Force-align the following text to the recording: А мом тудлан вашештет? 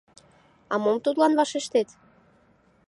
А 0.73 0.75
мом 0.83 0.97
тудлан 1.05 1.31
вашештет? 1.39 1.87